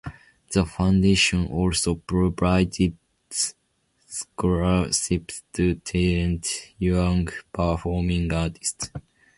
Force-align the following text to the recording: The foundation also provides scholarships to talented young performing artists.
The 0.51 0.65
foundation 0.65 1.45
also 1.45 1.93
provides 1.93 2.81
scholarships 4.09 5.43
to 5.53 5.75
talented 5.75 6.43
young 6.79 7.27
performing 7.53 8.33
artists. 8.33 8.89